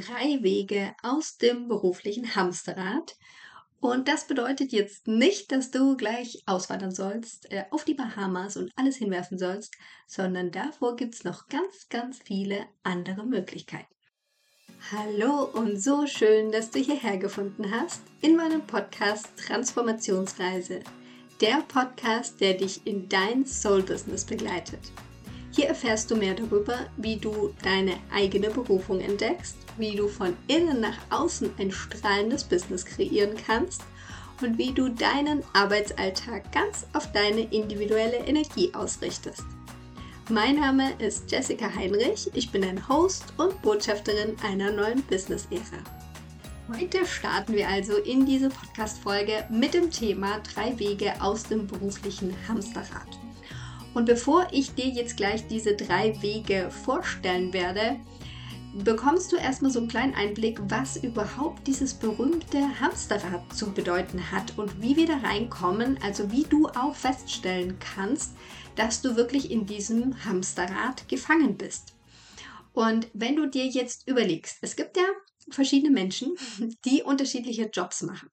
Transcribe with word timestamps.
drei 0.00 0.42
Wege 0.42 0.94
aus 1.02 1.38
dem 1.38 1.68
beruflichen 1.68 2.34
Hamsterrad. 2.34 3.16
Und 3.80 4.08
das 4.08 4.26
bedeutet 4.26 4.72
jetzt 4.72 5.06
nicht, 5.06 5.52
dass 5.52 5.70
du 5.70 5.96
gleich 5.96 6.42
auswandern 6.46 6.90
sollst, 6.90 7.50
äh, 7.52 7.64
auf 7.70 7.84
die 7.84 7.94
Bahamas 7.94 8.56
und 8.56 8.72
alles 8.74 8.96
hinwerfen 8.96 9.38
sollst, 9.38 9.74
sondern 10.06 10.50
davor 10.50 10.96
gibt 10.96 11.14
es 11.14 11.24
noch 11.24 11.48
ganz, 11.48 11.88
ganz 11.88 12.18
viele 12.18 12.66
andere 12.82 13.24
Möglichkeiten. 13.24 13.94
Hallo 14.92 15.44
und 15.44 15.80
so 15.80 16.06
schön, 16.06 16.50
dass 16.50 16.70
du 16.70 16.78
hierher 16.78 17.18
gefunden 17.18 17.70
hast 17.70 18.02
in 18.20 18.36
meinem 18.36 18.66
Podcast 18.66 19.28
Transformationsreise. 19.36 20.80
Der 21.40 21.62
Podcast, 21.68 22.40
der 22.40 22.54
dich 22.54 22.84
in 22.86 23.08
dein 23.08 23.46
Soul-Business 23.46 24.24
begleitet. 24.24 24.80
Hier 25.58 25.66
erfährst 25.66 26.08
du 26.08 26.14
mehr 26.14 26.34
darüber, 26.34 26.86
wie 26.96 27.16
du 27.16 27.52
deine 27.64 27.94
eigene 28.12 28.48
Berufung 28.48 29.00
entdeckst, 29.00 29.56
wie 29.76 29.96
du 29.96 30.06
von 30.06 30.36
innen 30.46 30.80
nach 30.80 30.96
außen 31.10 31.50
ein 31.58 31.72
strahlendes 31.72 32.44
Business 32.44 32.84
kreieren 32.84 33.36
kannst 33.44 33.82
und 34.40 34.56
wie 34.56 34.70
du 34.70 34.88
deinen 34.88 35.42
Arbeitsalltag 35.54 36.52
ganz 36.52 36.86
auf 36.92 37.10
deine 37.10 37.40
individuelle 37.52 38.18
Energie 38.18 38.72
ausrichtest. 38.72 39.42
Mein 40.30 40.60
Name 40.60 40.92
ist 41.00 41.28
Jessica 41.28 41.74
Heinrich, 41.74 42.30
ich 42.34 42.52
bin 42.52 42.62
ein 42.62 42.88
Host 42.88 43.24
und 43.36 43.60
Botschafterin 43.60 44.36
einer 44.44 44.70
neuen 44.70 45.02
Business-Ära. 45.02 45.82
Heute 46.72 47.04
starten 47.04 47.54
wir 47.54 47.68
also 47.68 47.96
in 47.96 48.24
diese 48.24 48.50
Podcast-Folge 48.50 49.44
mit 49.50 49.74
dem 49.74 49.90
Thema 49.90 50.38
drei 50.54 50.78
Wege 50.78 51.14
aus 51.20 51.42
dem 51.42 51.66
beruflichen 51.66 52.32
Hamsterrad. 52.46 53.08
Und 53.98 54.04
bevor 54.04 54.46
ich 54.52 54.76
dir 54.76 54.86
jetzt 54.86 55.16
gleich 55.16 55.48
diese 55.48 55.74
drei 55.74 56.22
Wege 56.22 56.70
vorstellen 56.70 57.52
werde, 57.52 57.98
bekommst 58.72 59.32
du 59.32 59.36
erstmal 59.36 59.72
so 59.72 59.80
einen 59.80 59.88
kleinen 59.88 60.14
Einblick, 60.14 60.60
was 60.68 60.98
überhaupt 60.98 61.66
dieses 61.66 61.94
berühmte 61.94 62.60
Hamsterrad 62.78 63.52
zu 63.52 63.72
bedeuten 63.72 64.30
hat 64.30 64.56
und 64.56 64.80
wie 64.80 64.94
wir 64.94 65.08
da 65.08 65.16
reinkommen, 65.16 65.98
also 66.00 66.30
wie 66.30 66.44
du 66.44 66.68
auch 66.68 66.94
feststellen 66.94 67.76
kannst, 67.80 68.36
dass 68.76 69.02
du 69.02 69.16
wirklich 69.16 69.50
in 69.50 69.66
diesem 69.66 70.24
Hamsterrad 70.24 71.08
gefangen 71.08 71.56
bist. 71.56 71.96
Und 72.74 73.08
wenn 73.14 73.34
du 73.34 73.46
dir 73.46 73.66
jetzt 73.66 74.06
überlegst, 74.06 74.58
es 74.60 74.76
gibt 74.76 74.96
ja 74.96 75.08
verschiedene 75.50 75.90
Menschen, 75.92 76.36
die 76.84 77.02
unterschiedliche 77.02 77.64
Jobs 77.64 78.02
machen. 78.02 78.30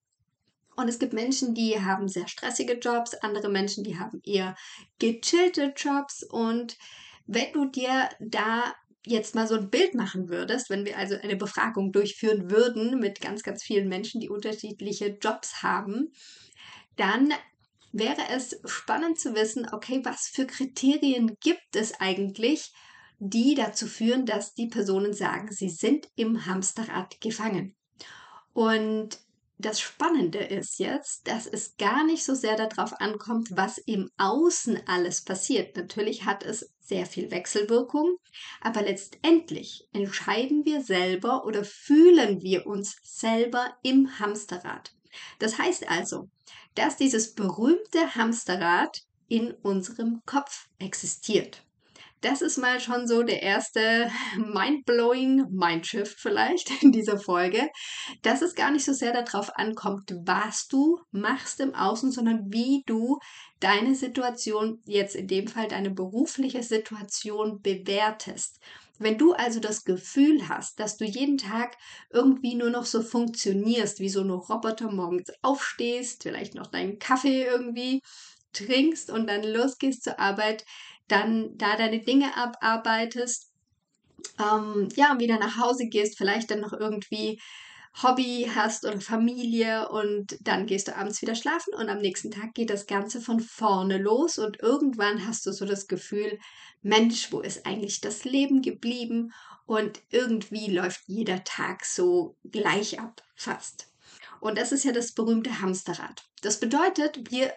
Und 0.75 0.87
es 0.87 0.99
gibt 0.99 1.13
Menschen, 1.13 1.53
die 1.53 1.79
haben 1.81 2.07
sehr 2.07 2.27
stressige 2.27 2.73
Jobs, 2.73 3.13
andere 3.15 3.49
Menschen, 3.49 3.83
die 3.83 3.97
haben 3.97 4.21
eher 4.23 4.55
gechillte 4.99 5.73
Jobs. 5.75 6.23
Und 6.23 6.77
wenn 7.25 7.51
du 7.53 7.65
dir 7.65 8.09
da 8.19 8.73
jetzt 9.05 9.35
mal 9.35 9.47
so 9.47 9.55
ein 9.55 9.69
Bild 9.69 9.93
machen 9.93 10.29
würdest, 10.29 10.69
wenn 10.69 10.85
wir 10.85 10.97
also 10.97 11.15
eine 11.15 11.35
Befragung 11.35 11.91
durchführen 11.91 12.49
würden 12.49 12.99
mit 12.99 13.21
ganz, 13.21 13.43
ganz 13.43 13.63
vielen 13.63 13.87
Menschen, 13.87 14.19
die 14.19 14.29
unterschiedliche 14.29 15.17
Jobs 15.21 15.63
haben, 15.63 16.11
dann 16.95 17.33
wäre 17.91 18.21
es 18.29 18.59
spannend 18.65 19.19
zu 19.19 19.35
wissen, 19.35 19.67
okay, 19.71 20.01
was 20.03 20.27
für 20.27 20.45
Kriterien 20.45 21.37
gibt 21.39 21.75
es 21.75 21.99
eigentlich, 21.99 22.73
die 23.19 23.55
dazu 23.55 23.87
führen, 23.87 24.25
dass 24.25 24.53
die 24.53 24.67
Personen 24.67 25.13
sagen, 25.13 25.51
sie 25.51 25.69
sind 25.69 26.09
im 26.15 26.45
Hamsterrad 26.45 27.21
gefangen. 27.21 27.75
Und 28.53 29.19
das 29.58 29.80
Spannende 29.80 30.39
ist 30.39 30.80
jetzt, 30.80 31.28
dass 31.28 31.48
es 31.48 31.78
gar 31.78 32.03
nicht 32.03 32.25
so 32.25 32.36
sehr 32.36 32.56
darauf 32.58 33.00
ankommt, 33.00 33.50
was 33.52 33.78
im 33.78 34.09
Außen 34.17 34.81
alles 34.86 35.23
passiert. 35.23 35.78
Natürlich 35.78 36.25
hat 36.25 36.44
es 36.44 36.72
sehr 36.81 37.06
viel 37.06 37.31
Wechselwirkung, 37.31 38.17
aber 38.61 38.81
letztendlich 38.81 39.88
entscheiden 39.94 40.66
wir 40.66 40.81
selber 40.81 41.45
oder 41.45 41.64
fühlen 41.64 42.42
wir 42.42 42.67
uns 42.67 42.98
selber 43.02 43.76
im 43.81 44.20
Hamsterrad. 44.20 44.94
Das 45.39 45.58
heißt 45.58 45.89
also, 45.89 46.30
dass 46.76 46.98
dieses 46.98 47.33
berühmte 47.33 48.16
Hamsterrad 48.16 49.03
in 49.27 49.52
unserem 49.52 50.21
Kopf 50.26 50.67
existiert. 50.80 51.64
Das 52.21 52.42
ist 52.42 52.58
mal 52.58 52.80
schon 52.80 53.08
so 53.08 53.23
der 53.23 53.43
erste 53.43 54.09
mind-blowing 54.37 55.45
Mindshift 55.52 56.20
vielleicht 56.20 56.83
in 56.83 56.92
dieser 56.92 57.20
Folge, 57.20 57.70
dass 58.21 58.42
es 58.42 58.55
gar 58.55 58.71
nicht 58.71 58.86
so 58.86 58.93
sehr 58.93 59.14
darauf 59.14 59.55
ankommt, 59.55 60.14
was 60.26 60.67
du 60.67 60.99
machst 61.11 61.59
im 61.59 61.76
Außen, 61.76 62.11
sondern 62.11 62.52
wie 62.52 62.83
du 62.86 63.20
deine 63.59 63.95
Situation, 63.95 64.81
jetzt 64.86 65.15
in 65.15 65.27
dem 65.27 65.48
Fall 65.48 65.67
deine 65.67 65.92
berufliche 65.92 66.64
Situation 66.64 67.61
bewertest. 67.61 68.59
Wenn 68.97 69.17
du 69.17 69.33
also 69.33 69.59
das 69.59 69.83
Gefühl 69.83 70.47
hast, 70.47 70.80
dass 70.80 70.97
du 70.97 71.03
jeden 71.03 71.37
Tag 71.37 71.76
irgendwie 72.11 72.55
nur 72.55 72.70
noch 72.70 72.86
so 72.86 73.02
funktionierst, 73.02 73.99
wie 73.99 74.09
so 74.09 74.21
eine 74.21 74.33
Roboter 74.33 74.89
morgens 74.89 75.32
aufstehst, 75.42 76.23
vielleicht 76.23 76.55
noch 76.55 76.67
deinen 76.67 76.97
Kaffee 76.97 77.43
irgendwie 77.43 78.02
trinkst 78.53 79.09
und 79.11 79.27
dann 79.27 79.43
losgehst 79.43 80.03
zur 80.03 80.17
Arbeit, 80.17 80.64
dann 81.08 81.58
da 81.58 81.76
deine 81.76 82.02
Dinge 82.02 82.36
abarbeitest, 82.36 83.52
ähm, 84.39 84.89
ja, 84.95 85.20
wieder 85.20 85.38
nach 85.38 85.58
Hause 85.58 85.88
gehst, 85.88 86.17
vielleicht 86.17 86.52
dann 86.52 86.61
noch 86.61 86.73
irgendwie 86.73 87.39
Hobby 88.02 88.49
hast 88.54 88.86
oder 88.86 88.99
Familie 88.99 89.88
und 89.89 90.38
dann 90.42 90.65
gehst 90.65 90.89
du 90.89 90.95
abends 90.98 91.21
wieder 91.21 91.36
schlafen 91.36 91.73
und 91.76 91.88
am 91.89 91.99
nächsten 91.99 92.30
Tag 92.30 92.54
geht 92.54 92.70
das 92.70 92.88
Ganze 92.88 93.21
von 93.21 93.39
vorne 93.39 93.98
los 93.98 94.38
und 94.38 94.60
irgendwann 94.61 95.26
hast 95.26 95.45
du 95.45 95.54
so 95.54 95.65
das 95.65 95.88
Gefühl, 95.88 96.38
Mensch, 96.82 97.32
wo 97.32 97.39
ist 97.39 97.65
eigentlich 97.65 98.02
das 98.02 98.26
Leben 98.26 98.61
geblieben? 98.61 99.32
Und 99.65 100.02
irgendwie 100.11 100.70
läuft 100.70 101.02
jeder 101.08 101.44
Tag 101.44 101.86
so 101.86 102.36
gleich 102.44 102.99
ab, 102.99 103.23
fast. 103.36 103.88
Und 104.45 104.60
das 104.60 104.72
ist 104.72 104.83
ja 104.83 104.92
das 104.92 105.11
berühmte 105.11 105.60
Hamsterrad. 105.60 106.23
Das 106.44 106.60
bedeutet, 106.60 107.32
wir 107.32 107.52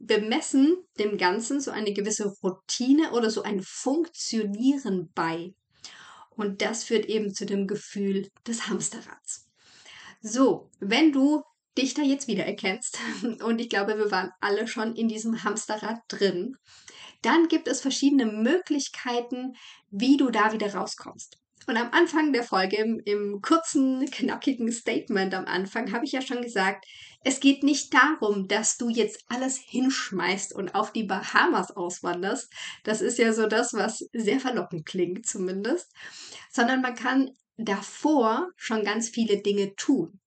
bemessen 0.00 0.76
dem 0.98 1.16
Ganzen 1.16 1.60
so 1.60 1.70
eine 1.70 1.92
gewisse 1.92 2.34
Routine 2.42 3.12
oder 3.12 3.30
so 3.30 3.44
ein 3.44 3.62
Funktionieren 3.62 5.12
bei. 5.14 5.54
Und 6.30 6.60
das 6.60 6.82
führt 6.82 7.06
eben 7.06 7.32
zu 7.32 7.46
dem 7.46 7.68
Gefühl 7.68 8.28
des 8.44 8.66
Hamsterrads. 8.66 9.46
So, 10.20 10.68
wenn 10.80 11.12
du 11.12 11.44
dich 11.78 11.94
da 11.94 12.02
jetzt 12.02 12.26
wiedererkennst, 12.26 12.98
und 13.44 13.60
ich 13.60 13.68
glaube, 13.68 13.96
wir 13.96 14.10
waren 14.10 14.32
alle 14.40 14.66
schon 14.66 14.96
in 14.96 15.06
diesem 15.06 15.44
Hamsterrad 15.44 16.00
drin, 16.08 16.56
dann 17.22 17.46
gibt 17.46 17.68
es 17.68 17.80
verschiedene 17.80 18.26
Möglichkeiten, 18.26 19.52
wie 19.90 20.16
du 20.16 20.28
da 20.30 20.52
wieder 20.52 20.74
rauskommst. 20.74 21.38
Und 21.66 21.76
am 21.76 21.90
Anfang 21.92 22.32
der 22.32 22.42
Folge, 22.42 22.76
im, 22.76 23.00
im 23.04 23.40
kurzen, 23.40 24.10
knackigen 24.10 24.72
Statement 24.72 25.34
am 25.34 25.44
Anfang, 25.46 25.92
habe 25.92 26.04
ich 26.04 26.12
ja 26.12 26.22
schon 26.22 26.42
gesagt, 26.42 26.86
es 27.24 27.40
geht 27.40 27.62
nicht 27.62 27.94
darum, 27.94 28.48
dass 28.48 28.76
du 28.76 28.88
jetzt 28.88 29.24
alles 29.28 29.56
hinschmeißt 29.56 30.54
und 30.54 30.74
auf 30.74 30.92
die 30.92 31.04
Bahamas 31.04 31.70
auswanderst. 31.70 32.52
Das 32.82 33.00
ist 33.00 33.18
ja 33.18 33.32
so 33.32 33.46
das, 33.46 33.74
was 33.74 34.08
sehr 34.12 34.40
verlockend 34.40 34.86
klingt 34.86 35.26
zumindest. 35.26 35.92
Sondern 36.50 36.80
man 36.80 36.94
kann 36.94 37.30
davor 37.56 38.50
schon 38.56 38.84
ganz 38.84 39.08
viele 39.08 39.38
Dinge 39.38 39.74
tun. 39.76 40.18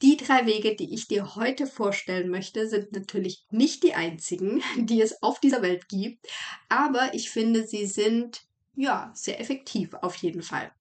Die 0.00 0.16
drei 0.16 0.46
Wege, 0.46 0.76
die 0.76 0.94
ich 0.94 1.08
dir 1.08 1.34
heute 1.34 1.66
vorstellen 1.66 2.30
möchte, 2.30 2.68
sind 2.68 2.92
natürlich 2.92 3.44
nicht 3.50 3.82
die 3.82 3.94
einzigen, 3.94 4.62
die 4.76 5.02
es 5.02 5.22
auf 5.22 5.40
dieser 5.40 5.62
Welt 5.62 5.88
gibt, 5.88 6.26
aber 6.68 7.14
ich 7.14 7.30
finde, 7.30 7.66
sie 7.66 7.86
sind 7.86 8.47
ja 8.78 9.10
sehr 9.14 9.40
effektiv 9.40 9.94
auf 9.94 10.14
jeden 10.16 10.42
Fall. 10.42 10.72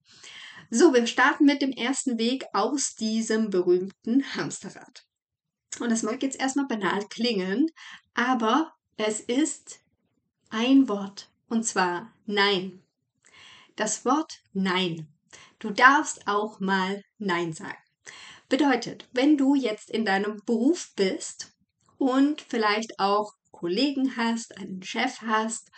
So, 0.69 0.93
wir 0.93 1.07
starten 1.07 1.45
mit 1.45 1.61
dem 1.61 1.71
ersten 1.71 2.17
Weg 2.17 2.45
aus 2.53 2.95
diesem 2.95 3.49
berühmten 3.49 4.23
Hamsterrad. 4.35 5.05
Und 5.79 5.91
das 5.91 6.03
mag 6.03 6.21
jetzt 6.23 6.39
erstmal 6.39 6.67
banal 6.67 7.05
klingen, 7.09 7.67
aber 8.13 8.73
es 8.97 9.19
ist 9.19 9.79
ein 10.49 10.87
Wort 10.87 11.29
und 11.49 11.63
zwar 11.63 12.13
Nein. 12.25 12.83
Das 13.75 14.05
Wort 14.05 14.41
Nein. 14.53 15.07
Du 15.59 15.71
darfst 15.71 16.27
auch 16.27 16.59
mal 16.59 17.03
Nein 17.17 17.53
sagen. 17.53 17.77
Bedeutet, 18.49 19.07
wenn 19.11 19.37
du 19.37 19.55
jetzt 19.55 19.89
in 19.89 20.05
deinem 20.05 20.41
Beruf 20.45 20.91
bist 20.95 21.53
und 21.97 22.41
vielleicht 22.41 22.99
auch 22.99 23.33
Kollegen 23.51 24.15
hast, 24.17 24.57
einen 24.57 24.83
Chef 24.83 25.21
hast 25.21 25.71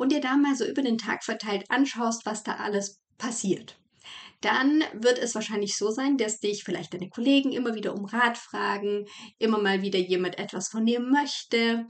und 0.00 0.12
dir 0.12 0.20
da 0.20 0.36
mal 0.36 0.56
so 0.56 0.64
über 0.64 0.82
den 0.82 0.98
Tag 0.98 1.24
verteilt 1.24 1.64
anschaust, 1.68 2.26
was 2.26 2.42
da 2.42 2.56
alles 2.56 3.00
passiert 3.18 3.80
dann 4.40 4.82
wird 4.94 5.18
es 5.18 5.34
wahrscheinlich 5.34 5.76
so 5.76 5.90
sein, 5.90 6.16
dass 6.16 6.40
dich 6.40 6.64
vielleicht 6.64 6.94
deine 6.94 7.10
Kollegen 7.10 7.52
immer 7.52 7.74
wieder 7.74 7.94
um 7.94 8.06
Rat 8.06 8.38
fragen, 8.38 9.06
immer 9.38 9.58
mal 9.58 9.82
wieder 9.82 9.98
jemand 9.98 10.38
etwas 10.38 10.68
von 10.68 10.86
dir 10.86 11.00
möchte, 11.00 11.86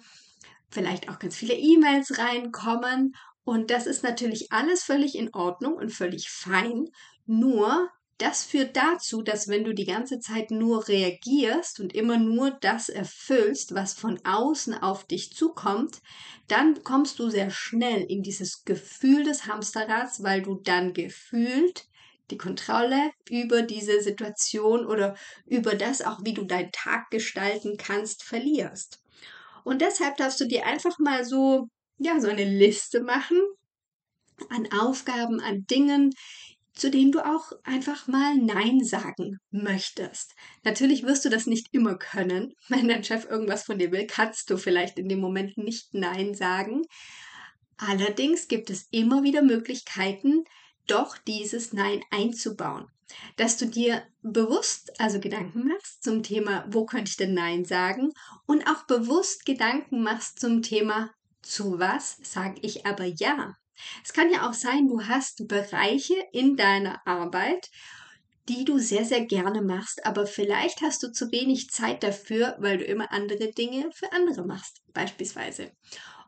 vielleicht 0.69 1.09
auch 1.09 1.19
ganz 1.19 1.37
viele 1.37 1.55
E-Mails 1.55 2.19
reinkommen. 2.19 3.15
Und 3.45 3.71
das 3.71 3.87
ist 3.87 4.03
natürlich 4.03 4.53
alles 4.53 4.83
völlig 4.83 5.17
in 5.17 5.33
Ordnung 5.33 5.75
und 5.75 5.91
völlig 5.91 6.29
fein. 6.29 6.87
Nur 7.27 7.89
das 8.21 8.45
führt 8.45 8.77
dazu, 8.77 9.23
dass 9.23 9.49
wenn 9.49 9.65
du 9.65 9.73
die 9.75 9.87
ganze 9.87 10.21
Zeit 10.21 10.51
nur 10.51 10.89
reagierst 10.89 11.81
und 11.81 11.95
immer 11.95 12.19
nur 12.19 12.51
das 12.51 12.89
erfüllst, 12.89 13.75
was 13.75 13.95
von 13.95 14.21
außen 14.25 14.75
auf 14.75 15.05
dich 15.05 15.33
zukommt, 15.33 16.01
dann 16.47 16.83
kommst 16.85 17.19
du 17.19 17.31
sehr 17.31 17.51
schnell 17.51 18.03
in 18.03 18.23
dieses 18.23 18.65
Gefühl 18.65 19.25
des 19.25 19.47
Hamsterrads, 19.47 20.23
weil 20.23 20.43
du 20.43 20.57
dann 20.57 20.93
gefühlt 20.93 21.87
die 22.31 22.39
Kontrolle 22.39 23.11
über 23.29 23.63
diese 23.63 24.03
Situation 24.03 24.87
oder 24.87 25.17
über 25.47 25.75
das 25.75 26.03
auch, 26.03 26.21
wie 26.23 26.35
du 26.35 26.45
deinen 26.45 26.73
Tag 26.73 27.11
gestalten 27.11 27.77
kannst, 27.79 28.23
verlierst. 28.23 29.03
Und 29.65 29.81
deshalb 29.81 30.17
darfst 30.17 30.41
du 30.41 30.47
dir 30.47 30.67
einfach 30.67 30.99
mal 30.99 31.25
so, 31.25 31.69
ja, 31.99 32.21
so 32.21 32.29
eine 32.29 32.45
Liste 32.45 33.03
machen 33.03 33.41
an 34.49 34.69
Aufgaben, 34.73 35.41
an 35.41 35.67
Dingen, 35.67 36.13
zu 36.73 36.91
denen 36.91 37.13
du 37.13 37.21
auch 37.21 37.53
einfach 37.65 38.07
mal 38.07 38.37
Nein 38.37 38.83
sagen 38.85 39.39
möchtest. 39.51 40.35
Natürlich 40.65 41.03
wirst 41.03 41.25
du 41.25 41.29
das 41.29 41.47
nicht 41.47 41.69
immer 41.73 41.97
können. 41.97 42.55
Wenn 42.69 42.89
dein 42.89 43.05
Chef 43.05 43.29
irgendwas 43.29 43.65
von 43.65 43.79
dir 43.79 43.93
will, 43.93 44.07
kannst 44.07 44.51
du 44.51 44.57
vielleicht 44.57 44.99
in 44.99 45.09
dem 45.09 45.21
Moment 45.21 45.59
nicht 45.59 45.95
Nein 45.95 46.35
sagen. 46.35 46.83
Allerdings 47.77 48.49
gibt 48.49 48.71
es 48.71 48.89
immer 48.91 49.23
wieder 49.23 49.43
Möglichkeiten, 49.43 50.45
doch 50.87 51.17
dieses 51.17 51.73
Nein 51.73 52.03
einzubauen. 52.11 52.87
Dass 53.37 53.57
du 53.57 53.67
dir 53.67 54.03
bewusst 54.23 55.01
also 55.01 55.19
Gedanken 55.19 55.67
machst 55.67 56.05
zum 56.05 56.23
Thema, 56.23 56.65
wo 56.69 56.85
könnte 56.85 57.11
ich 57.11 57.17
denn 57.17 57.35
Nein 57.35 57.65
sagen? 57.65 58.13
Und 58.47 58.69
auch 58.69 58.85
bewusst 58.87 59.47
Gedanken 59.47 60.03
machst 60.03 60.41
zum 60.41 60.63
Thema, 60.63 61.11
zu 61.43 61.79
was 61.79 62.19
sage 62.23 62.61
ich 62.63 62.87
aber 62.87 63.05
Ja? 63.05 63.57
Es 64.05 64.13
kann 64.13 64.31
ja 64.31 64.49
auch 64.49 64.55
sein, 64.55 64.89
du 64.89 65.03
hast 65.03 65.47
Bereiche 65.49 66.15
in 66.33 66.57
deiner 66.57 67.07
Arbeit, 67.07 67.71
die 68.49 68.65
du 68.65 68.79
sehr, 68.79 69.05
sehr 69.05 69.25
gerne 69.25 69.63
machst, 69.63 70.05
aber 70.05 70.27
vielleicht 70.27 70.81
hast 70.83 71.03
du 71.03 71.13
zu 71.13 71.31
wenig 71.31 71.71
Zeit 71.71 72.03
dafür, 72.03 72.57
weil 72.59 72.79
du 72.79 72.85
immer 72.85 73.13
andere 73.13 73.53
Dinge 73.53 73.91
für 73.93 74.13
andere 74.13 74.45
machst, 74.45 74.83
beispielsweise. 74.93 75.73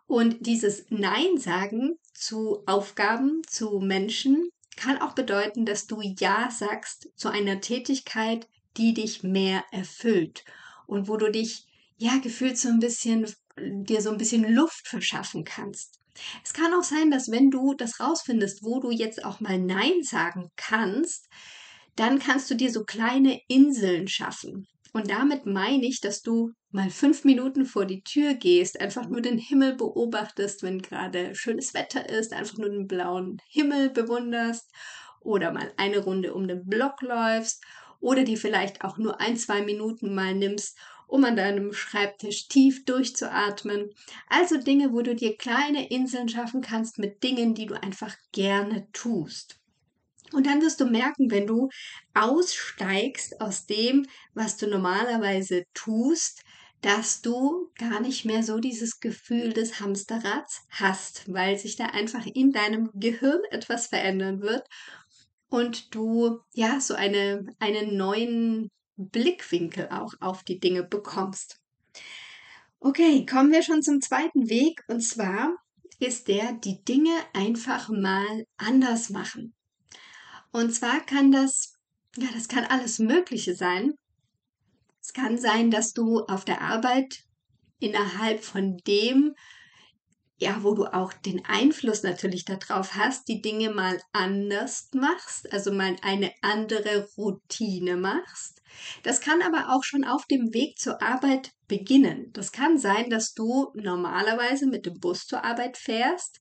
Und 0.07 0.47
dieses 0.47 0.87
Nein 0.91 1.39
sagen 1.39 1.99
zu 2.15 2.63
Aufgaben, 2.67 3.43
zu 3.49 3.81
Menschen, 3.81 4.51
kann 4.77 5.01
auch 5.01 5.15
bedeuten, 5.15 5.67
dass 5.67 5.87
du 5.87 6.01
Ja 6.01 6.51
sagst 6.51 7.09
zu 7.17 7.29
einer 7.29 7.61
Tätigkeit, 7.61 8.49
die 8.77 8.95
dich 8.95 9.23
mehr 9.23 9.65
erfüllt 9.71 10.45
und 10.87 11.09
wo 11.09 11.17
du 11.17 11.31
dich 11.31 11.67
ja 11.97 12.19
gefühlt 12.19 12.59
so 12.59 12.69
ein 12.69 12.79
bisschen 12.79 13.27
dir 13.57 14.01
so 14.01 14.11
ein 14.11 14.19
bisschen 14.19 14.51
Luft 14.55 14.89
verschaffen 14.89 15.45
kannst. 15.45 16.02
Es 16.45 16.53
kann 16.53 16.75
auch 16.75 16.83
sein, 16.83 17.11
dass 17.11 17.31
wenn 17.31 17.51
du 17.51 17.75
das 17.75 18.01
rausfindest, 18.01 18.63
wo 18.63 18.81
du 18.81 18.91
jetzt 18.91 19.25
auch 19.25 19.41
mal 19.41 19.59
Nein 19.59 20.03
sagen 20.03 20.51
kannst, 20.57 21.29
dann 21.97 22.19
kannst 22.19 22.51
du 22.51 22.55
dir 22.55 22.71
so 22.71 22.85
kleine 22.85 23.41
Inseln 23.49 24.09
schaffen. 24.09 24.67
Und 24.93 25.11
damit 25.11 25.47
meine 25.47 25.87
ich, 25.87 26.01
dass 26.01 26.21
du 26.21 26.53
mal 26.71 26.91
fünf 26.91 27.25
Minuten 27.25 27.65
vor 27.65 27.87
die 27.87 28.03
Tür 28.03 28.35
gehst, 28.35 28.81
einfach 28.81 29.09
nur 29.09 29.23
den 29.23 29.39
Himmel 29.39 29.75
beobachtest, 29.75 30.63
wenn 30.63 30.83
gerade 30.83 31.35
schönes 31.35 31.73
Wetter 31.73 32.09
ist, 32.09 32.33
einfach 32.33 32.59
nur 32.59 32.69
den 32.69 32.87
blauen 32.87 33.41
Himmel 33.49 33.91
bewunderst 33.91 34.71
oder 35.21 35.53
mal 35.53 35.73
eine 35.77 35.99
Runde 35.99 36.35
um 36.35 36.47
den 36.47 36.67
Block 36.67 37.01
läufst 37.01 37.63
oder 38.01 38.25
dir 38.25 38.37
vielleicht 38.37 38.85
auch 38.85 38.99
nur 38.99 39.21
ein, 39.21 39.37
zwei 39.37 39.63
Minuten 39.63 40.15
mal 40.15 40.35
nimmst, 40.35 40.77
um 41.13 41.25
an 41.25 41.37
deinem 41.37 41.75
Schreibtisch 41.75 42.49
tief 42.49 42.87
durchzuatmen. 42.87 43.91
Also 44.29 44.57
Dinge, 44.57 44.93
wo 44.93 45.03
du 45.03 45.15
dir 45.15 45.37
kleine 45.37 45.91
Inseln 45.91 46.31
schaffen 46.31 46.63
kannst 46.63 46.99
mit 46.99 47.23
Dingen, 47.23 47.55
die 47.55 47.67
du 47.67 47.75
einfach 47.75 48.17
gerne 48.33 48.89
tust. 48.93 49.61
Und 50.33 50.47
dann 50.47 50.63
wirst 50.63 50.81
du 50.81 50.87
merken, 50.87 51.31
wenn 51.31 51.47
du 51.47 51.69
aussteigst 52.15 53.43
aus 53.43 53.67
dem, 53.67 54.07
was 54.33 54.57
du 54.57 54.67
normalerweise 54.67 55.65
tust, 55.75 56.43
dass 56.81 57.21
du 57.21 57.71
gar 57.79 58.01
nicht 58.01 58.25
mehr 58.25 58.43
so 58.43 58.59
dieses 58.59 58.99
Gefühl 58.99 59.53
des 59.53 59.81
Hamsterrads 59.81 60.63
hast, 60.71 61.31
weil 61.31 61.59
sich 61.59 61.77
da 61.77 61.87
einfach 61.87 62.25
in 62.25 62.53
deinem 62.53 62.91
Gehirn 62.95 63.43
etwas 63.51 63.87
verändern 63.87 64.41
wird 64.41 64.67
und 65.51 65.95
du 65.95 66.41
ja 66.55 66.81
so 66.81 66.95
eine, 66.95 67.45
einen 67.59 67.99
neuen 67.99 68.71
Blickwinkel 69.09 69.89
auch 69.91 70.15
auf 70.21 70.45
die 70.45 70.61
Dinge 70.61 70.83
bekommst. 70.83 71.61
Okay, 72.81 73.25
kommen 73.27 73.53
wir 73.53 73.63
schon 73.63 73.83
zum 73.83 74.01
zweiten 74.01 74.49
Weg 74.49 74.83
und 74.89 75.01
zwar 75.01 75.57
ist 76.01 76.29
der, 76.29 76.53
die 76.53 76.83
Dinge 76.85 77.15
einfach 77.33 77.89
mal 77.89 78.45
anders 78.57 79.11
machen. 79.11 79.55
Und 80.51 80.75
zwar 80.75 81.01
kann 81.01 81.31
das, 81.31 81.75
ja, 82.17 82.29
das 82.35 82.49
kann 82.49 82.65
alles 82.65 82.99
Mögliche 82.99 83.55
sein. 83.55 83.95
Es 85.01 85.13
kann 85.13 85.39
sein, 85.39 85.71
dass 85.71 85.93
du 85.93 86.21
auf 86.25 86.45
der 86.45 86.61
Arbeit 86.61 87.25
innerhalb 87.79 88.45
von 88.45 88.77
dem, 88.87 89.35
ja, 90.43 90.65
wo 90.65 90.75
du 90.75 90.87
auch 90.87 91.13
den 91.13 91.45
Einfluss 91.45 92.03
natürlich 92.03 92.45
darauf 92.45 92.97
hast, 92.97 93.29
die 93.29 93.41
Dinge 93.41 93.71
mal 93.71 94.01
anders 94.13 94.89
machst, 94.93 95.53
also 95.53 95.73
mal 95.73 95.97
eine 96.03 96.33
andere 96.43 97.09
Routine 97.17 97.97
machst. 97.97 98.61
Das 99.05 99.21
kann 99.21 99.41
aber 99.41 99.73
auch 99.73 99.85
schon 99.85 100.05
auf 100.05 100.27
dem 100.27 100.53
Weg 100.53 100.79
zur 100.79 101.01
Arbeit 101.01 101.53
beginnen. 101.69 102.33
Das 102.33 102.51
kann 102.51 102.77
sein, 102.77 103.09
dass 103.09 103.35
du 103.35 103.71
normalerweise 103.75 104.67
mit 104.67 104.85
dem 104.85 104.99
Bus 104.99 105.27
zur 105.27 105.45
Arbeit 105.45 105.77
fährst. 105.77 106.41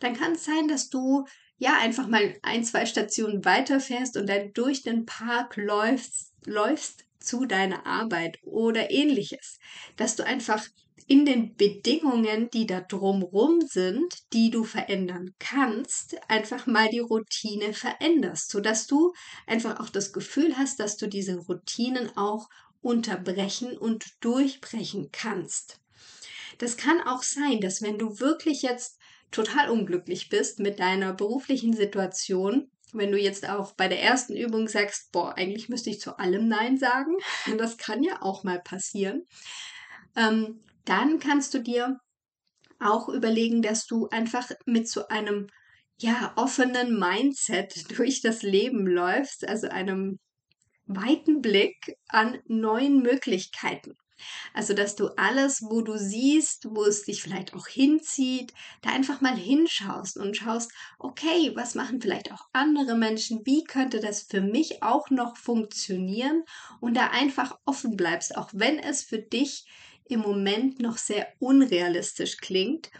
Dann 0.00 0.14
kann 0.14 0.32
es 0.32 0.44
sein, 0.44 0.68
dass 0.68 0.90
du 0.90 1.24
ja 1.56 1.78
einfach 1.80 2.06
mal 2.06 2.36
ein, 2.42 2.64
zwei 2.64 2.84
Stationen 2.84 3.46
weiterfährst 3.46 4.18
und 4.18 4.28
dann 4.28 4.52
durch 4.52 4.82
den 4.82 5.06
Park 5.06 5.56
läufst, 5.56 6.34
läufst 6.44 7.04
zu 7.18 7.46
deiner 7.46 7.86
Arbeit 7.86 8.38
oder 8.42 8.90
ähnliches. 8.90 9.58
Dass 9.96 10.16
du 10.16 10.24
einfach 10.24 10.62
in 11.06 11.24
den 11.24 11.54
Bedingungen, 11.56 12.50
die 12.50 12.66
da 12.66 12.80
drumrum 12.80 13.60
sind, 13.60 14.14
die 14.32 14.50
du 14.50 14.64
verändern 14.64 15.34
kannst, 15.38 16.16
einfach 16.28 16.66
mal 16.66 16.88
die 16.88 16.98
Routine 16.98 17.72
veränderst, 17.72 18.50
sodass 18.50 18.86
du 18.86 19.12
einfach 19.46 19.80
auch 19.80 19.88
das 19.88 20.12
Gefühl 20.12 20.56
hast, 20.56 20.80
dass 20.80 20.96
du 20.96 21.06
diese 21.06 21.36
Routinen 21.36 22.16
auch 22.16 22.48
unterbrechen 22.80 23.76
und 23.76 24.04
durchbrechen 24.20 25.10
kannst. 25.12 25.80
Das 26.58 26.76
kann 26.76 27.00
auch 27.00 27.22
sein, 27.22 27.60
dass 27.60 27.82
wenn 27.82 27.98
du 27.98 28.18
wirklich 28.20 28.62
jetzt 28.62 28.98
total 29.30 29.70
unglücklich 29.70 30.28
bist 30.28 30.58
mit 30.58 30.78
deiner 30.78 31.12
beruflichen 31.12 31.74
Situation, 31.74 32.70
wenn 32.92 33.12
du 33.12 33.18
jetzt 33.18 33.48
auch 33.48 33.72
bei 33.72 33.88
der 33.88 34.02
ersten 34.02 34.36
Übung 34.36 34.68
sagst, 34.68 35.12
boah, 35.12 35.36
eigentlich 35.36 35.68
müsste 35.68 35.90
ich 35.90 36.00
zu 36.00 36.18
allem 36.18 36.48
Nein 36.48 36.78
sagen, 36.78 37.16
das 37.58 37.76
kann 37.76 38.02
ja 38.02 38.22
auch 38.22 38.44
mal 38.44 38.60
passieren, 38.60 39.26
ähm, 40.16 40.60
dann 40.88 41.18
kannst 41.18 41.54
du 41.54 41.60
dir 41.60 41.98
auch 42.80 43.08
überlegen, 43.08 43.62
dass 43.62 43.86
du 43.86 44.08
einfach 44.08 44.50
mit 44.66 44.88
so 44.88 45.08
einem 45.08 45.48
ja, 46.00 46.32
offenen 46.36 46.98
Mindset 46.98 47.90
durch 47.98 48.20
das 48.20 48.42
Leben 48.42 48.86
läufst, 48.86 49.48
also 49.48 49.68
einem 49.68 50.18
weiten 50.86 51.42
Blick 51.42 51.96
an 52.08 52.38
neuen 52.46 53.02
Möglichkeiten. 53.02 53.94
Also, 54.52 54.74
dass 54.74 54.96
du 54.96 55.08
alles, 55.16 55.62
wo 55.62 55.80
du 55.82 55.96
siehst, 55.96 56.66
wo 56.70 56.82
es 56.84 57.04
dich 57.04 57.22
vielleicht 57.22 57.54
auch 57.54 57.68
hinzieht, 57.68 58.52
da 58.82 58.90
einfach 58.90 59.20
mal 59.20 59.36
hinschaust 59.36 60.16
und 60.16 60.36
schaust, 60.36 60.72
okay, 60.98 61.52
was 61.54 61.76
machen 61.76 62.00
vielleicht 62.00 62.32
auch 62.32 62.48
andere 62.52 62.96
Menschen? 62.96 63.42
Wie 63.44 63.62
könnte 63.62 64.00
das 64.00 64.22
für 64.22 64.40
mich 64.40 64.82
auch 64.82 65.10
noch 65.10 65.36
funktionieren? 65.36 66.42
Und 66.80 66.94
da 66.94 67.08
einfach 67.08 67.56
offen 67.64 67.96
bleibst, 67.96 68.36
auch 68.36 68.50
wenn 68.52 68.80
es 68.80 69.04
für 69.04 69.18
dich 69.18 69.66
im 70.08 70.20
Moment 70.20 70.80
noch 70.80 70.98
sehr 70.98 71.28
unrealistisch 71.38 72.36
klingt, 72.38 72.90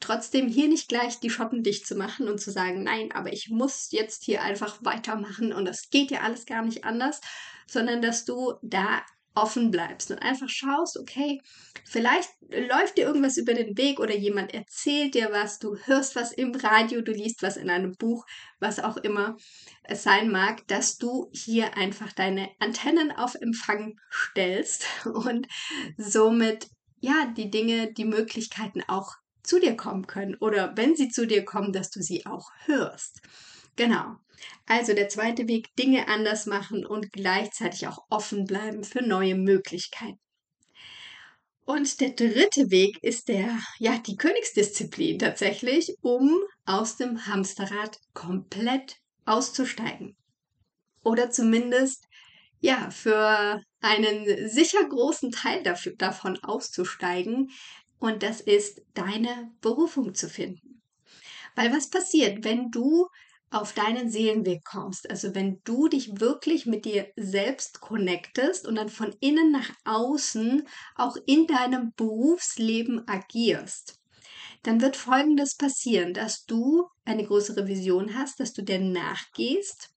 trotzdem 0.00 0.48
hier 0.48 0.68
nicht 0.68 0.88
gleich 0.88 1.20
die 1.20 1.30
Schotten 1.30 1.62
dicht 1.62 1.86
zu 1.86 1.94
machen 1.94 2.28
und 2.28 2.40
zu 2.40 2.50
sagen, 2.50 2.82
nein, 2.82 3.10
aber 3.12 3.32
ich 3.32 3.48
muss 3.50 3.90
jetzt 3.90 4.24
hier 4.24 4.42
einfach 4.42 4.78
weitermachen 4.82 5.52
und 5.52 5.64
das 5.64 5.90
geht 5.90 6.10
ja 6.10 6.20
alles 6.20 6.46
gar 6.46 6.62
nicht 6.62 6.84
anders, 6.84 7.20
sondern 7.66 8.02
dass 8.02 8.24
du 8.24 8.54
da 8.62 9.02
offen 9.42 9.70
bleibst 9.70 10.10
und 10.10 10.18
einfach 10.18 10.48
schaust, 10.48 10.98
okay, 10.98 11.40
vielleicht 11.84 12.30
läuft 12.50 12.98
dir 12.98 13.06
irgendwas 13.06 13.36
über 13.36 13.54
den 13.54 13.76
Weg 13.76 14.00
oder 14.00 14.14
jemand 14.14 14.54
erzählt 14.54 15.14
dir 15.14 15.30
was, 15.32 15.58
du 15.58 15.76
hörst 15.84 16.16
was 16.16 16.32
im 16.32 16.54
Radio, 16.54 17.00
du 17.00 17.12
liest 17.12 17.42
was 17.42 17.56
in 17.56 17.70
einem 17.70 17.92
Buch, 17.96 18.24
was 18.60 18.80
auch 18.80 18.96
immer 18.98 19.36
es 19.84 20.02
sein 20.02 20.30
mag, 20.30 20.66
dass 20.68 20.98
du 20.98 21.30
hier 21.32 21.76
einfach 21.76 22.12
deine 22.12 22.48
Antennen 22.58 23.10
auf 23.12 23.34
Empfang 23.34 23.98
stellst 24.10 24.86
und 25.04 25.46
somit 25.96 26.68
ja 27.00 27.32
die 27.36 27.50
Dinge, 27.50 27.92
die 27.92 28.04
Möglichkeiten 28.04 28.82
auch 28.86 29.14
zu 29.42 29.58
dir 29.58 29.76
kommen 29.76 30.06
können 30.06 30.34
oder 30.36 30.76
wenn 30.76 30.94
sie 30.94 31.08
zu 31.08 31.26
dir 31.26 31.44
kommen, 31.44 31.72
dass 31.72 31.90
du 31.90 32.02
sie 32.02 32.26
auch 32.26 32.50
hörst. 32.66 33.22
Genau. 33.78 34.16
Also 34.66 34.92
der 34.92 35.08
zweite 35.08 35.46
Weg, 35.46 35.74
Dinge 35.76 36.08
anders 36.08 36.46
machen 36.46 36.84
und 36.84 37.12
gleichzeitig 37.12 37.86
auch 37.86 38.06
offen 38.10 38.44
bleiben 38.44 38.82
für 38.82 39.02
neue 39.02 39.36
Möglichkeiten. 39.36 40.18
Und 41.64 42.00
der 42.00 42.10
dritte 42.10 42.72
Weg 42.72 42.98
ist 43.04 43.28
der, 43.28 43.56
ja, 43.78 43.96
die 43.98 44.16
Königsdisziplin 44.16 45.20
tatsächlich, 45.20 45.94
um 46.00 46.40
aus 46.64 46.96
dem 46.96 47.26
Hamsterrad 47.26 48.00
komplett 48.14 48.96
auszusteigen. 49.26 50.16
Oder 51.04 51.30
zumindest, 51.30 52.04
ja, 52.60 52.90
für 52.90 53.62
einen 53.80 54.48
sicher 54.48 54.84
großen 54.88 55.30
Teil 55.30 55.62
dafür, 55.62 55.94
davon 55.96 56.36
auszusteigen. 56.42 57.52
Und 58.00 58.24
das 58.24 58.40
ist 58.40 58.82
deine 58.94 59.52
Berufung 59.60 60.16
zu 60.16 60.28
finden. 60.28 60.82
Weil 61.54 61.72
was 61.72 61.90
passiert, 61.90 62.42
wenn 62.44 62.72
du 62.72 63.06
auf 63.50 63.72
deinen 63.72 64.10
Seelenweg 64.10 64.64
kommst, 64.64 65.08
also 65.08 65.34
wenn 65.34 65.60
du 65.64 65.88
dich 65.88 66.20
wirklich 66.20 66.66
mit 66.66 66.84
dir 66.84 67.08
selbst 67.16 67.80
connectest 67.80 68.66
und 68.66 68.74
dann 68.74 68.88
von 68.90 69.14
innen 69.20 69.50
nach 69.50 69.70
außen 69.84 70.66
auch 70.96 71.16
in 71.26 71.46
deinem 71.46 71.92
Berufsleben 71.96 73.08
agierst, 73.08 73.98
dann 74.62 74.80
wird 74.80 74.96
Folgendes 74.96 75.56
passieren, 75.56 76.12
dass 76.12 76.44
du 76.44 76.88
eine 77.04 77.24
größere 77.24 77.66
Vision 77.66 78.14
hast, 78.14 78.40
dass 78.40 78.52
du 78.52 78.62
der 78.62 78.80
nachgehst 78.80 79.90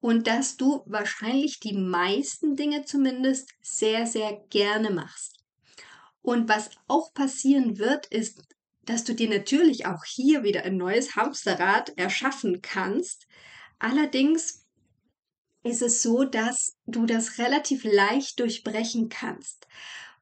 und 0.00 0.26
dass 0.26 0.56
du 0.56 0.82
wahrscheinlich 0.86 1.60
die 1.60 1.76
meisten 1.76 2.56
Dinge 2.56 2.84
zumindest 2.84 3.50
sehr, 3.62 4.06
sehr 4.06 4.40
gerne 4.50 4.90
machst. 4.90 5.38
Und 6.22 6.48
was 6.48 6.70
auch 6.86 7.14
passieren 7.14 7.78
wird, 7.78 8.06
ist, 8.06 8.42
dass 8.90 9.04
du 9.04 9.14
dir 9.14 9.28
natürlich 9.28 9.86
auch 9.86 10.04
hier 10.04 10.42
wieder 10.42 10.64
ein 10.64 10.76
neues 10.76 11.14
Hamsterrad 11.14 11.96
erschaffen 11.96 12.60
kannst. 12.60 13.28
Allerdings 13.78 14.66
ist 15.62 15.82
es 15.82 16.02
so, 16.02 16.24
dass 16.24 16.76
du 16.86 17.06
das 17.06 17.38
relativ 17.38 17.84
leicht 17.84 18.40
durchbrechen 18.40 19.08
kannst, 19.08 19.68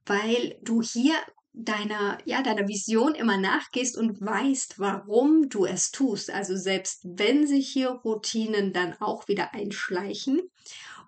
weil 0.04 0.58
du 0.62 0.82
hier 0.82 1.14
deiner, 1.54 2.18
ja, 2.24 2.42
deiner 2.42 2.68
Vision 2.68 3.14
immer 3.14 3.38
nachgehst 3.38 3.96
und 3.96 4.20
weißt, 4.20 4.78
warum 4.78 5.48
du 5.48 5.64
es 5.64 5.90
tust. 5.90 6.30
Also 6.30 6.54
selbst 6.54 7.00
wenn 7.04 7.46
sich 7.46 7.68
hier 7.68 7.88
Routinen 7.88 8.72
dann 8.72 8.94
auch 9.00 9.28
wieder 9.28 9.54
einschleichen 9.54 10.42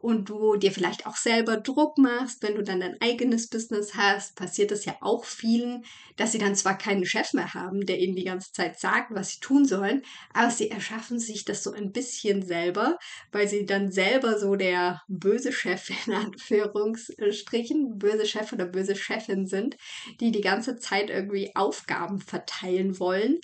und 0.00 0.30
du 0.30 0.56
dir 0.56 0.72
vielleicht 0.72 1.06
auch 1.06 1.16
selber 1.16 1.58
Druck 1.58 1.98
machst, 1.98 2.42
wenn 2.42 2.54
du 2.54 2.62
dann 2.62 2.80
dein 2.80 3.00
eigenes 3.02 3.48
Business 3.48 3.94
hast, 3.94 4.34
passiert 4.34 4.72
es 4.72 4.86
ja 4.86 4.96
auch 5.00 5.26
vielen, 5.26 5.84
dass 6.16 6.32
sie 6.32 6.38
dann 6.38 6.56
zwar 6.56 6.78
keinen 6.78 7.04
Chef 7.04 7.34
mehr 7.34 7.52
haben, 7.52 7.84
der 7.84 7.98
ihnen 7.98 8.16
die 8.16 8.24
ganze 8.24 8.50
Zeit 8.52 8.80
sagt, 8.80 9.14
was 9.14 9.32
sie 9.32 9.40
tun 9.40 9.66
sollen, 9.66 10.02
aber 10.32 10.50
sie 10.50 10.70
erschaffen 10.70 11.18
sich 11.18 11.44
das 11.44 11.62
so 11.62 11.72
ein 11.72 11.92
bisschen 11.92 12.42
selber, 12.42 12.98
weil 13.30 13.46
sie 13.46 13.66
dann 13.66 13.92
selber 13.92 14.38
so 14.38 14.56
der 14.56 15.02
böse 15.08 15.52
Chef 15.52 15.90
in 16.06 16.14
Anführungsstrichen, 16.14 17.98
böse 17.98 18.24
Chef 18.26 18.52
oder 18.54 18.64
böse 18.64 18.96
Chefin 18.96 19.46
sind, 19.46 19.76
die 20.20 20.32
die 20.32 20.40
ganze 20.40 20.76
Zeit 20.76 21.10
irgendwie 21.10 21.54
Aufgaben 21.54 22.20
verteilen 22.20 22.98
wollen. 22.98 23.38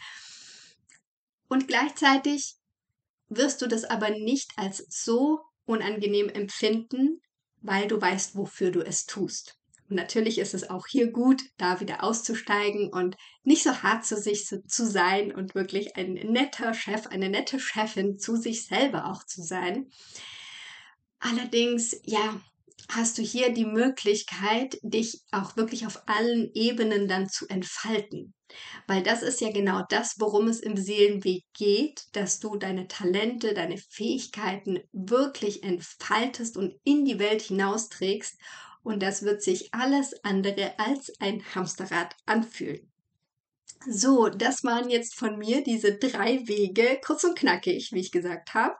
Und 1.48 1.68
gleichzeitig 1.68 2.56
wirst 3.28 3.60
du 3.60 3.66
das 3.66 3.84
aber 3.84 4.10
nicht 4.10 4.52
als 4.56 4.86
so 4.88 5.40
unangenehm 5.66 6.28
empfinden, 6.28 7.20
weil 7.60 7.88
du 7.88 8.00
weißt, 8.00 8.36
wofür 8.36 8.70
du 8.70 8.80
es 8.80 9.06
tust. 9.06 9.58
Und 9.88 9.96
natürlich 9.96 10.38
ist 10.38 10.54
es 10.54 10.68
auch 10.68 10.86
hier 10.86 11.12
gut, 11.12 11.42
da 11.58 11.80
wieder 11.80 12.02
auszusteigen 12.02 12.92
und 12.92 13.16
nicht 13.44 13.62
so 13.62 13.82
hart 13.82 14.04
zu 14.04 14.16
sich 14.16 14.46
zu, 14.46 14.86
sein 14.86 15.32
und 15.32 15.54
wirklich 15.54 15.96
ein 15.96 16.14
netter 16.14 16.74
Chef, 16.74 17.06
eine 17.06 17.28
nette 17.28 17.60
Chefin 17.60 18.18
zu 18.18 18.36
sich 18.36 18.66
selber 18.66 19.06
auch 19.06 19.24
zu 19.24 19.42
sein. 19.42 19.90
Allerdings, 21.20 22.00
ja, 22.04 22.40
hast 22.90 23.18
du 23.18 23.22
hier 23.22 23.52
die 23.52 23.64
Möglichkeit, 23.64 24.78
dich 24.82 25.22
auch 25.32 25.56
wirklich 25.56 25.86
auf 25.86 26.02
allen 26.06 26.50
Ebenen 26.54 27.08
dann 27.08 27.28
zu 27.28 27.46
entfalten. 27.48 28.34
Weil 28.86 29.02
das 29.02 29.22
ist 29.22 29.40
ja 29.40 29.50
genau 29.50 29.82
das, 29.88 30.16
worum 30.18 30.48
es 30.48 30.60
im 30.60 30.76
Seelenweg 30.76 31.44
geht, 31.52 32.04
dass 32.12 32.38
du 32.38 32.56
deine 32.56 32.86
Talente, 32.86 33.54
deine 33.54 33.76
Fähigkeiten 33.76 34.80
wirklich 34.92 35.62
entfaltest 35.64 36.56
und 36.56 36.74
in 36.84 37.04
die 37.04 37.18
Welt 37.18 37.42
hinausträgst. 37.42 38.38
Und 38.82 39.02
das 39.02 39.22
wird 39.22 39.42
sich 39.42 39.74
alles 39.74 40.14
andere 40.24 40.78
als 40.78 41.12
ein 41.18 41.42
Hamsterrad 41.54 42.14
anfühlen. 42.24 42.88
So, 43.88 44.28
das 44.28 44.64
waren 44.64 44.90
jetzt 44.90 45.16
von 45.16 45.38
mir 45.38 45.62
diese 45.62 45.96
drei 45.96 46.46
Wege, 46.46 47.00
kurz 47.04 47.24
und 47.24 47.38
knackig, 47.38 47.90
wie 47.92 48.00
ich 48.00 48.12
gesagt 48.12 48.54
habe. 48.54 48.76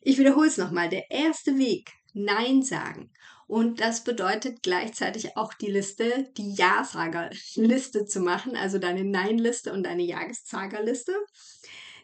Ich 0.00 0.18
wiederhole 0.18 0.48
es 0.48 0.56
nochmal. 0.56 0.88
Der 0.88 1.10
erste 1.10 1.58
Weg, 1.58 1.92
Nein 2.14 2.62
sagen. 2.62 3.10
Und 3.46 3.80
das 3.80 4.04
bedeutet 4.04 4.62
gleichzeitig 4.62 5.36
auch 5.36 5.54
die 5.54 5.70
Liste, 5.70 6.30
die 6.36 6.54
Ja-Sager-Liste 6.54 8.04
zu 8.06 8.20
machen, 8.20 8.56
also 8.56 8.78
deine 8.78 9.04
Nein-Liste 9.04 9.72
und 9.72 9.82
deine 9.82 10.02
Ja-Sager-Liste. 10.02 11.14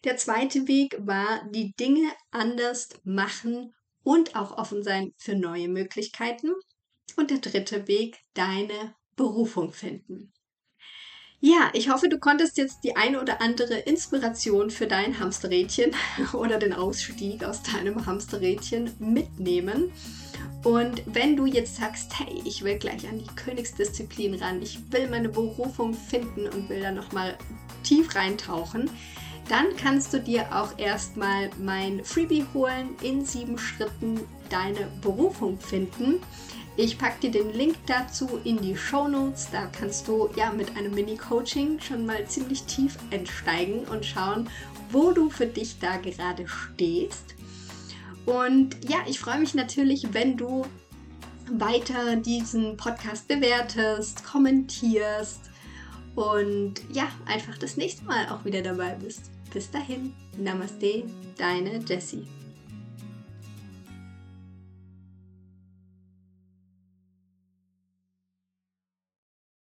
Der 0.04 0.16
zweite 0.16 0.66
Weg 0.66 0.96
war, 0.98 1.48
die 1.50 1.72
Dinge 1.76 2.10
anders 2.30 2.88
machen 3.04 3.75
und 4.02 4.36
auch 4.36 4.56
offen 4.56 4.82
sein 4.82 5.14
für 5.18 5.34
neue 5.34 5.68
Möglichkeiten. 5.68 6.52
Und 7.16 7.30
der 7.30 7.38
dritte 7.38 7.88
Weg, 7.88 8.18
deine 8.34 8.94
Berufung 9.16 9.72
finden. 9.72 10.32
Ja, 11.40 11.70
ich 11.74 11.90
hoffe, 11.90 12.08
du 12.08 12.18
konntest 12.18 12.56
jetzt 12.56 12.82
die 12.82 12.96
eine 12.96 13.20
oder 13.20 13.42
andere 13.42 13.74
Inspiration 13.74 14.70
für 14.70 14.86
dein 14.86 15.18
Hamsterrädchen 15.18 15.92
oder 16.32 16.58
den 16.58 16.72
Ausstieg 16.72 17.44
aus 17.44 17.62
deinem 17.62 18.06
Hamsterrädchen 18.06 18.90
mitnehmen. 18.98 19.92
Und 20.64 21.02
wenn 21.06 21.36
du 21.36 21.46
jetzt 21.46 21.76
sagst, 21.76 22.18
hey, 22.18 22.42
ich 22.44 22.64
will 22.64 22.78
gleich 22.78 23.06
an 23.08 23.18
die 23.18 23.34
Königsdisziplin 23.36 24.34
ran, 24.34 24.62
ich 24.62 24.80
will 24.90 25.08
meine 25.08 25.28
Berufung 25.28 25.94
finden 25.94 26.48
und 26.48 26.68
will 26.68 26.80
da 26.80 26.90
nochmal 26.90 27.36
tief 27.84 28.14
reintauchen, 28.16 28.90
dann 29.48 29.76
kannst 29.76 30.12
du 30.12 30.18
dir 30.18 30.46
auch 30.50 30.76
erstmal 30.78 31.50
mein 31.62 32.02
Freebie 32.04 32.44
holen 32.52 32.96
in 33.02 33.24
sieben 33.24 33.58
Schritten 33.58 34.20
deine 34.50 34.88
Berufung 35.02 35.60
finden. 35.60 36.20
Ich 36.78 36.99
packe 36.99 37.21
dir 37.21 37.30
den 37.30 37.54
Link 37.54 37.76
dazu 37.87 38.38
in 38.45 38.61
die 38.61 38.76
Show 38.76 39.09
Notes. 39.09 39.49
Da 39.50 39.66
kannst 39.66 40.06
du 40.09 40.28
ja 40.37 40.52
mit 40.52 40.76
einem 40.76 40.95
Mini-Coaching 40.95 41.80
schon 41.80 42.04
mal 42.04 42.26
ziemlich 42.26 42.64
tief 42.64 42.99
einsteigen 43.11 43.85
und 43.87 44.04
schauen, 44.04 44.50
wo 44.90 45.11
du 45.12 45.30
für 45.30 45.47
dich 45.47 45.78
da 45.78 45.97
gerade 45.97 46.47
stehst. 46.47 47.35
Und 48.26 48.76
ja, 48.87 48.99
ich 49.06 49.18
freue 49.18 49.38
mich 49.38 49.54
natürlich, 49.54 50.12
wenn 50.12 50.37
du 50.37 50.66
weiter 51.50 52.16
diesen 52.16 52.76
Podcast 52.76 53.26
bewertest, 53.26 54.23
kommentierst 54.25 55.40
und 56.14 56.75
ja, 56.92 57.09
einfach 57.25 57.56
das 57.56 57.78
nächste 57.78 58.04
Mal 58.04 58.28
auch 58.28 58.45
wieder 58.45 58.61
dabei 58.61 58.97
bist. 58.97 59.30
Bis 59.50 59.71
dahin, 59.71 60.12
Namaste, 60.37 61.04
deine 61.38 61.78
Jessie. 61.78 62.26